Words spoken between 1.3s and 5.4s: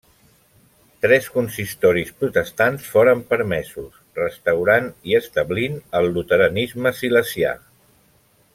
consistoris protestants foren permesos, restaurant i